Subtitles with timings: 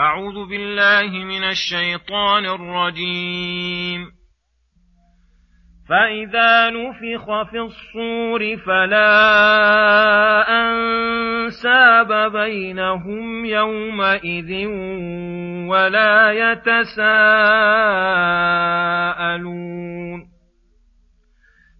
[0.00, 4.06] أعوذ بالله من الشيطان الرجيم.
[5.88, 9.14] فإذا نفخ في الصور فلا
[10.50, 14.66] أنساب بينهم يومئذ
[15.68, 17.28] ولا يتساءلون.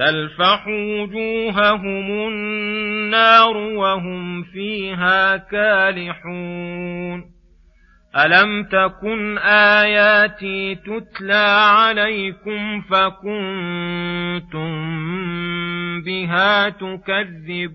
[0.00, 7.24] تلفح وجوههم النار وهم فيها كالحون.
[8.16, 13.30] ألم تكن آياتي تتلى عليكم فكنتم
[16.02, 17.70] بها تكذبون؟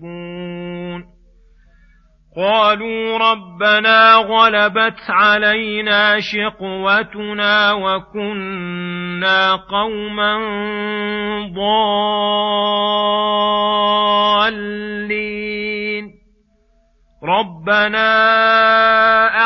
[2.36, 10.38] قالوا ربنا غلبت علينا شقوتنا وكنا قوما
[11.54, 12.36] ضالين.
[17.24, 18.08] ربنا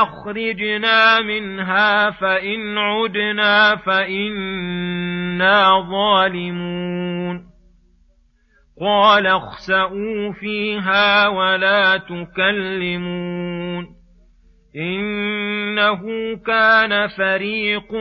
[0.03, 7.50] أخرجنا منها فإن عدنا فإنا ظالمون.
[8.81, 13.87] قال اخسئوا فيها ولا تكلمون
[14.77, 16.01] إنه
[16.47, 17.93] كان فريق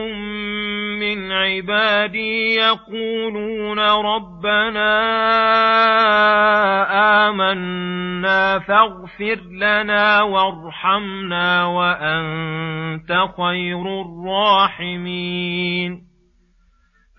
[1.00, 5.00] من عبادي يقولون ربنا
[7.28, 16.09] آمنا فاغفر لنا وارحمنا وأنت خير الراحمين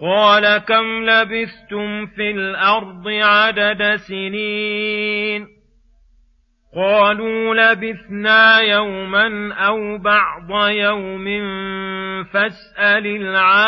[0.00, 5.46] قال كم لبثتم في الأرض عدد سنين
[6.76, 11.24] قالوا لبثنا يوما أو بعض يوم
[12.24, 13.58] فاسال العادين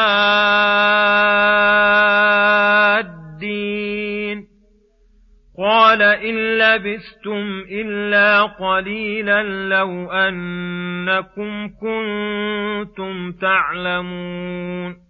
[5.58, 15.09] قال ان لبثتم الا قليلا لو انكم كنتم تعلمون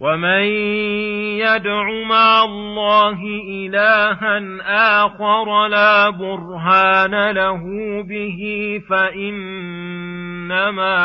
[0.00, 0.44] ومن
[1.38, 3.18] يدع مع الله
[3.48, 4.38] إلها
[5.04, 7.62] آخر لا برهان له
[8.02, 8.40] به
[8.90, 9.94] فإنما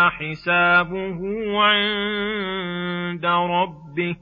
[0.09, 1.19] حسابه
[1.61, 4.15] عند ربه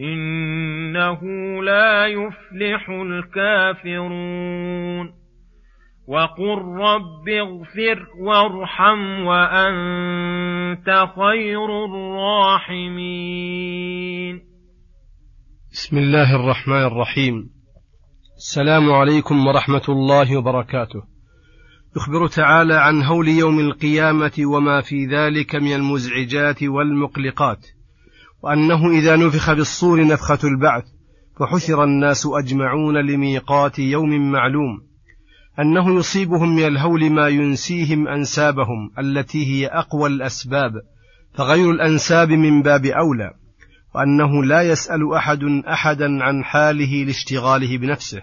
[0.00, 1.22] إنه
[1.62, 4.42] لا يفلح الكافرون
[6.06, 10.86] وقل رب اغفر وارحم وانت
[11.16, 13.62] خير الراحمين.
[15.72, 17.50] بسم الله الرحمن الرحيم.
[18.36, 21.02] السلام عليكم ورحمة الله وبركاته.
[21.96, 27.66] يخبر تعالى عن هول يوم القيامة وما في ذلك من المزعجات والمقلقات
[28.42, 30.84] وأنه إذا نفخ بالصور نفخة البعث
[31.40, 34.91] فحشر الناس أجمعون لميقات يوم معلوم.
[35.60, 40.72] أنه يصيبهم من الهول ما ينسيهم أنسابهم التي هي أقوى الأسباب
[41.34, 43.30] فغير الأنساب من باب أولى
[43.94, 48.22] وأنه لا يسأل أحد أحدا عن حاله لاشتغاله بنفسه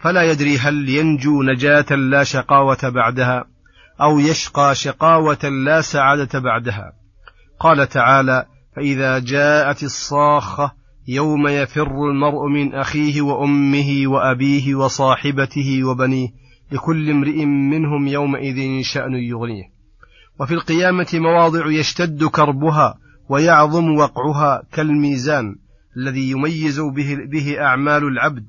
[0.00, 3.44] فلا يدري هل ينجو نجاة لا شقاوة بعدها
[4.00, 6.92] أو يشقى شقاوة لا سعادة بعدها.
[7.60, 10.72] قال تعالى فإذا جاءت الصاخة
[11.08, 16.28] يوم يفر المرء من أخيه وأمه وأبيه وصاحبته وبنيه
[16.72, 19.64] لكل امرئ منهم يومئذ شأن يغنيه.
[20.40, 22.98] وفي القيامة مواضع يشتد كربها
[23.28, 25.56] ويعظم وقعها كالميزان
[25.96, 28.46] الذي يميز به, به أعمال العبد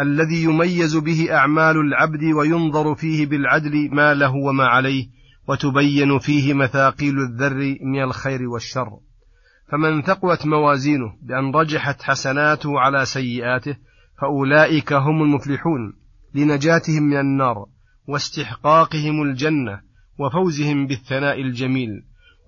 [0.00, 5.06] الذي يميز به أعمال العبد وينظر فيه بالعدل ما له وما عليه
[5.48, 8.88] وتبين فيه مثاقيل الذر من الخير والشر.
[9.72, 13.76] فمن ثقلت موازينه بأن رجحت حسناته على سيئاته
[14.20, 15.97] فأولئك هم المفلحون.
[16.34, 17.66] لنجاتهم من النار
[18.08, 19.80] واستحقاقهم الجنة
[20.18, 21.90] وفوزهم بالثناء الجميل.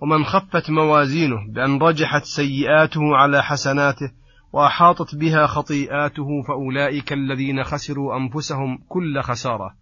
[0.03, 4.13] ومن خفت موازينه بأن رجحت سيئاته على حسناته
[4.53, 9.75] وأحاطت بها خطيئاته فأولئك الذين خسروا أنفسهم كل خسارة.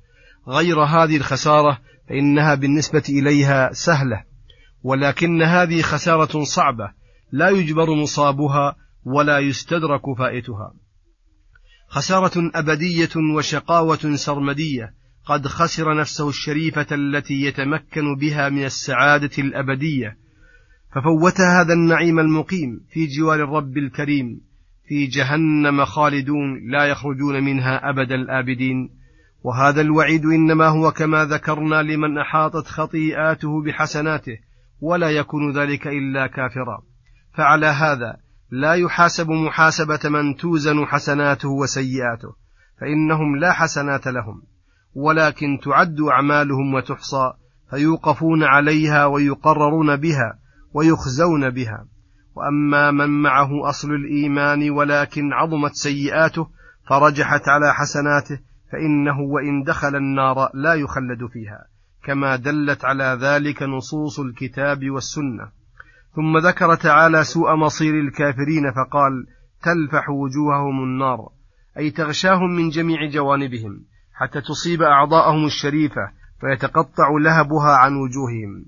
[0.48, 1.78] غير هذه الخسارة
[2.08, 4.24] فإنها بالنسبة إليها سهلة
[4.82, 6.92] ولكن هذه خسارة صعبة
[7.32, 10.72] لا يجبر مصابها ولا يستدرك فائتها.
[11.88, 14.94] خسارة أبدية وشقاوة سرمدية
[15.26, 20.16] قد خسر نفسه الشريفة التي يتمكن بها من السعادة الأبدية.
[20.94, 24.40] ففوت هذا النعيم المقيم في جوار الرب الكريم
[24.88, 28.90] في جهنم خالدون لا يخرجون منها أبد الآبدين.
[29.42, 34.38] وهذا الوعيد إنما هو كما ذكرنا لمن أحاطت خطيئاته بحسناته
[34.80, 36.82] ولا يكون ذلك إلا كافرا.
[37.34, 38.16] فعلى هذا
[38.50, 42.34] لا يحاسب محاسبة من توزن حسناته وسيئاته
[42.80, 44.42] فإنهم لا حسنات لهم
[44.94, 47.32] ولكن تعد أعمالهم وتحصى
[47.70, 50.38] فيوقفون عليها ويقررون بها
[50.74, 51.86] ويخزون بها.
[52.34, 56.48] وأما من معه أصل الإيمان ولكن عظمت سيئاته
[56.88, 58.40] فرجحت على حسناته
[58.72, 61.66] فإنه وإن دخل النار لا يخلد فيها
[62.04, 65.57] كما دلت على ذلك نصوص الكتاب والسنة.
[66.14, 69.26] ثم ذكر تعالى سوء مصير الكافرين فقال
[69.62, 71.28] تلفح وجوههم النار
[71.78, 73.84] أي تغشاهم من جميع جوانبهم
[74.14, 76.10] حتى تصيب أعضاءهم الشريفة
[76.40, 78.64] فيتقطع لهبها عن وجوههم.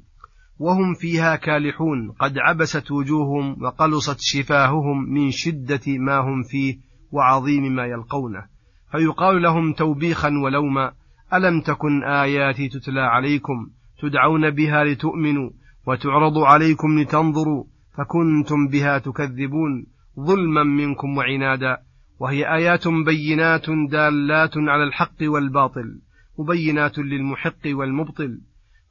[0.59, 6.79] وهم فيها كالحون قد عبست وجوههم وقلصت شفاههم من شدة ما هم فيه
[7.11, 8.45] وعظيم ما يلقونه.
[8.93, 10.93] فيقال لهم توبيخا ولوما
[11.35, 13.71] ألم تكن آياتي تتلى عليكم
[14.03, 15.51] تدعون بها لتؤمنوا؟
[15.87, 17.65] وتعرض عليكم لتنظروا
[17.97, 19.87] فكنتم بها تكذبون
[20.21, 21.79] ظلما منكم وعنادا
[22.19, 26.01] وهي آيات بينات دالات على الحق والباطل
[26.39, 28.41] مبينات للمحق والمبطل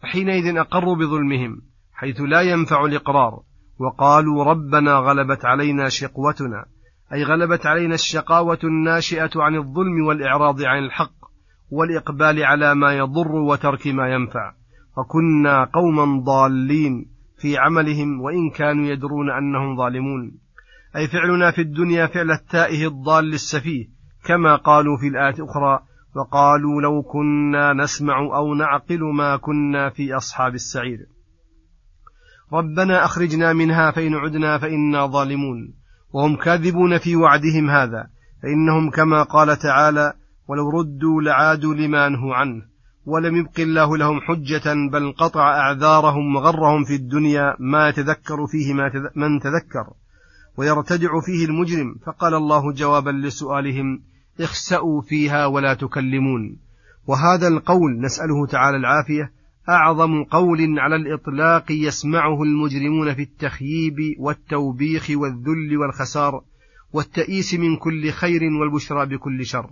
[0.01, 1.61] فحينئذ أقروا بظلمهم
[1.93, 3.39] حيث لا ينفع الإقرار
[3.79, 6.65] وقالوا ربنا غلبت علينا شقوتنا
[7.13, 11.19] أي غلبت علينا الشقاوة الناشئة عن الظلم والإعراض عن الحق
[11.69, 14.53] والإقبال على ما يضر وترك ما ينفع
[14.99, 17.05] وكنا قوما ضالين
[17.37, 20.31] في عملهم وإن كانوا يدرون أنهم ظالمون.
[20.95, 23.85] أي فعلنا في الدنيا فعل التائه الضال السفيه
[24.25, 25.79] كما قالوا في الآية الأخرى
[26.15, 30.99] وقالوا لو كنا نسمع أو نعقل ما كنا في أصحاب السعير.
[32.53, 35.73] ربنا أخرجنا منها فإن عدنا فإنا ظالمون.
[36.13, 38.09] وهم كاذبون في وعدهم هذا
[38.43, 40.13] فإنهم كما قال تعالى
[40.47, 42.68] ولو ردوا لعادوا لما نهوا عنه
[43.09, 48.91] ولم يبق الله لهم حجة بل قطع أعذارهم وغرهم في الدنيا ما يتذكر فيه ما
[49.15, 49.93] من تذكر
[50.57, 51.95] ويرتدع فيه المجرم.
[52.05, 54.01] فقال الله جوابا لسؤالهم
[54.39, 56.57] اخسأوا فيها ولا تكلمون.
[57.07, 59.31] وهذا القول نسأله تعالى العافية
[59.69, 66.41] أعظم قول على الإطلاق يسمعه المجرمون في التخييب والتوبيخ والذل والخسار
[66.93, 69.69] والتئيس من كل خير والبشرى بكل شر.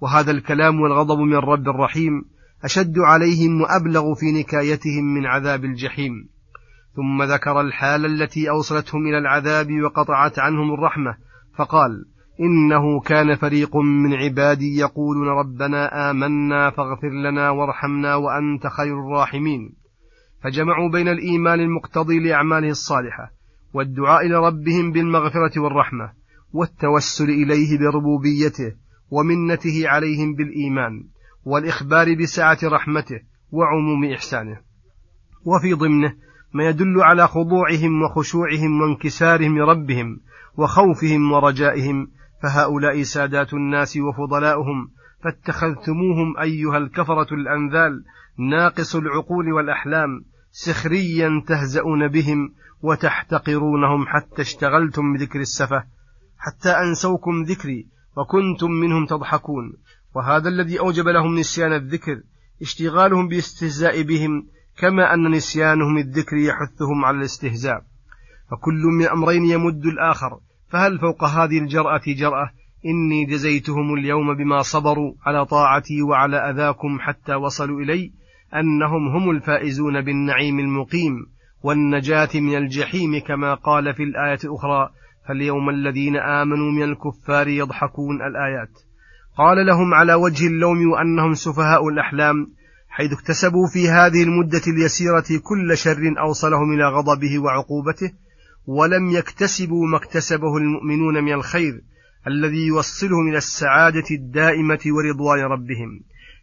[0.00, 2.24] وهذا الكلام والغضب من الرب الرحيم
[2.64, 6.12] أشد عليهم وأبلغ في نكايتهم من عذاب الجحيم.
[6.96, 11.16] ثم ذكر الحال التي أوصلتهم إلى العذاب وقطعت عنهم الرحمة
[11.56, 12.04] فقال
[12.40, 19.72] إنه كان فريق من عبادي يقولون ربنا آمنا فاغفر لنا وارحمنا وأنت خير الراحمين.
[20.42, 23.30] فجمعوا بين الإيمان المقتضي لأعماله الصالحة
[23.74, 26.12] والدعاء لربهم بالمغفرة والرحمة
[26.52, 28.72] والتوسل إليه بربوبيته
[29.10, 31.04] ومنته عليهم بالإيمان.
[31.50, 34.60] والإخبار بسعة رحمته وعموم إحسانه.
[35.44, 36.14] وفي ضمنه
[36.54, 40.20] ما يدل على خضوعهم وخشوعهم وانكسارهم لربهم
[40.56, 42.10] وخوفهم ورجائهم
[42.42, 44.90] فهؤلاء سادات الناس وفضلاؤهم
[45.24, 48.04] فاتخذتموهم أيها الكفرة الأنذال
[48.38, 55.84] ناقص العقول والأحلام سخريا تهزؤون بهم وتحتقرونهم حتى اشتغلتم بذكر السفة
[56.38, 59.72] حتى أنسوكم ذكري وكنتم منهم تضحكون.
[60.14, 62.22] وهذا الذي أوجب لهم نسيان الذكر
[62.62, 64.46] اشتغالهم بالاستهزاء بهم
[64.78, 67.82] كما أن نسيانهم الذكر يحثهم على الاستهزاء.
[68.50, 72.50] فكل من أمرين يمد الآخر فهل فوق هذه الجرأة جرأة؟
[72.86, 78.12] إني جزيتهم اليوم بما صبروا على طاعتي وعلى أذاكم حتى وصلوا إلي
[78.54, 81.26] أنهم هم الفائزون بالنعيم المقيم
[81.62, 84.90] والنجاة من الجحيم كما قال في الآية الأخرى
[85.28, 88.89] فاليوم الذين آمنوا من الكفار يضحكون الآيات
[89.36, 92.46] قال لهم على وجه اللوم وأنهم سفهاء الأحلام
[92.88, 98.12] حيث اكتسبوا في هذه المدة اليسيرة كل شر أوصلهم إلى غضبه وعقوبته
[98.66, 101.80] ولم يكتسبوا ما اكتسبه المؤمنون من الخير
[102.26, 106.00] الذي يوصلهم إلى السعادة الدائمة ورضوان ربهم.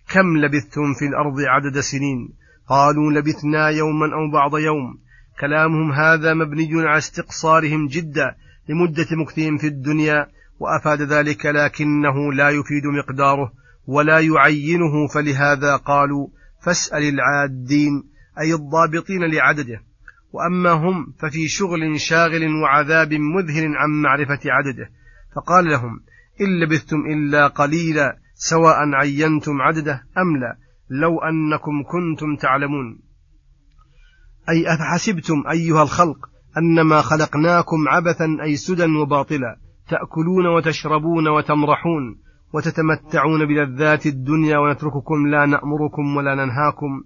[0.10, 2.29] كم لبثتم في الأرض عدد سنين؟
[2.70, 5.00] قالوا لبثنا يوما أو بعض يوم.
[5.39, 8.36] كلامهم هذا مبني على استقصارهم جدا
[8.70, 10.27] لمدة مكثهم في الدنيا
[10.60, 13.54] وأفاد ذلك لكنه لا يفيد مقداره
[13.88, 16.28] ولا يعينه فلهذا قالوا
[16.66, 18.04] فاسأل العادين
[18.40, 19.84] أي الضابطين لعدده.
[20.32, 24.90] وأما هم ففي شغل شاغل وعذاب مذهل عن معرفة عدده.
[25.36, 26.00] فقال لهم
[26.42, 30.58] إن لبثتم إلا قليلا سواء عينتم عدده أم لا
[30.90, 33.00] لو أنكم كنتم تعلمون.
[34.50, 36.18] أي أفحسبتم أيها الخلق
[36.58, 42.17] أنما خلقناكم عبثا أي سدى وباطلا تأكلون وتشربون وتمرحون
[42.53, 47.03] وتتمتعون بلذات الدنيا ونترككم لا نأمركم ولا ننهاكم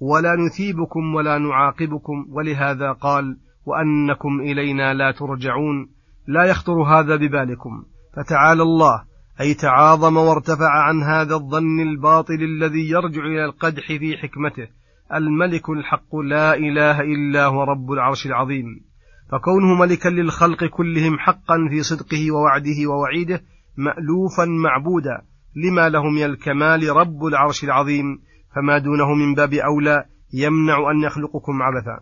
[0.00, 2.26] ولا نثيبكم ولا نعاقبكم.
[2.28, 3.36] ولهذا قال
[3.66, 5.88] وأنكم إلينا لا ترجعون.
[6.26, 7.84] لا يخطر هذا ببالكم.
[8.16, 9.04] فتعالى الله
[9.40, 14.68] أي تعاظم وارتفع عن هذا الظن الباطل الذي يرجع إلى القدح في حكمته.
[15.14, 18.91] الملك الحق لا إله إلا هو رب العرش العظيم.
[19.32, 23.42] فكونه ملكا للخلق كلهم حقا في صدقه ووعده ووعيده
[23.76, 25.22] مألوفا معبودا
[25.56, 28.04] لما له من الكمال رب العرش العظيم
[28.56, 32.00] فما دونه من باب أولى يمنع أن يخلقكم عبثا.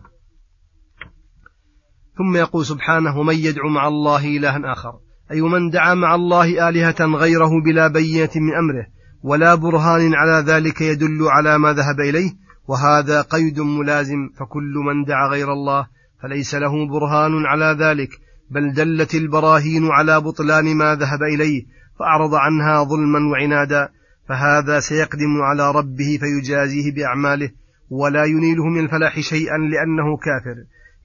[2.17, 4.93] ثم يقول سبحانه ومن يدعو مع الله إلها آخر؟
[5.31, 8.87] أي من دعا مع الله آلهة غيره بلا بينة من أمره
[9.23, 12.31] ولا برهان على ذلك يدل على ما ذهب إليه
[12.67, 15.87] وهذا قيد ملازم فكل من دعا غير الله
[16.23, 18.09] فليس له برهان على ذلك
[18.49, 21.63] بل دلت البراهين على بطلان ما ذهب إليه
[21.99, 23.89] فأعرض عنها ظلما وعنادا
[24.29, 27.49] فهذا سيقدم على ربه فيجازيه بأعماله
[27.89, 30.55] ولا ينيله من الفلاح شيئا لأنه كافر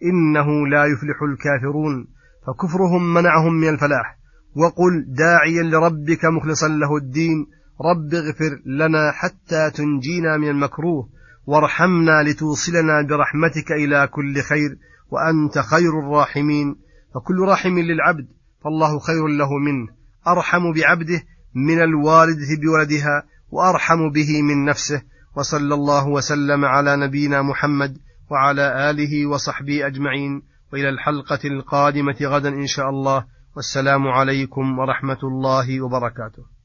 [0.02, 2.06] إنه لا يفلح الكافرون
[2.46, 4.18] فكفرهم منعهم من الفلاح
[4.56, 7.46] وقل داعيا لربك مخلصا له الدين
[7.80, 11.08] رب اغفر لنا حتى تنجينا من المكروه
[11.46, 14.76] وارحمنا لتوصلنا برحمتك إلى كل خير
[15.10, 16.76] وأنت خير الراحمين
[17.14, 18.26] فكل راحم للعبد
[18.64, 19.88] فالله خير له منه.
[20.28, 21.22] أرحم بعبده
[21.54, 25.02] من الوالدة بولدها وأرحم به من نفسه.
[25.36, 27.98] وصلى الله وسلم على نبينا محمد
[28.30, 30.42] وعلى آله وصحبه أجمعين.
[30.72, 33.24] وإلى الحلقة القادمة غدا إن شاء الله.
[33.56, 36.55] والسلام عليكم ورحمة الله وبركاته.